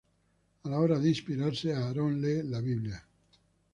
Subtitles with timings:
[0.63, 3.05] A la hora de inspirarse, Aaron lee la Biblia.